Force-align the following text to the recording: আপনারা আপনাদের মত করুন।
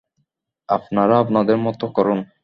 আপনারা 0.69 1.15
আপনাদের 1.19 1.57
মত 1.57 1.81
করুন। 1.93 2.19